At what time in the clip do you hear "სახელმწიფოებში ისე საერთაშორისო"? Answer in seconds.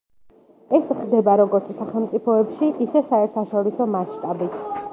1.81-3.91